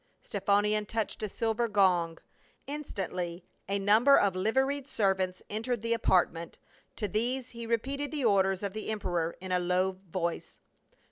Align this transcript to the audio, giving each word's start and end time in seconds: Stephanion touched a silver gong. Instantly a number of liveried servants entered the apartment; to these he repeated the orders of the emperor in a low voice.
Stephanion 0.23 0.87
touched 0.87 1.21
a 1.21 1.29
silver 1.29 1.67
gong. 1.67 2.17
Instantly 2.65 3.45
a 3.69 3.77
number 3.77 4.17
of 4.17 4.35
liveried 4.35 4.87
servants 4.87 5.43
entered 5.47 5.83
the 5.83 5.93
apartment; 5.93 6.57
to 6.95 7.07
these 7.07 7.49
he 7.49 7.67
repeated 7.67 8.09
the 8.11 8.25
orders 8.25 8.63
of 8.63 8.73
the 8.73 8.89
emperor 8.89 9.35
in 9.39 9.51
a 9.51 9.59
low 9.59 9.99
voice. 10.09 10.57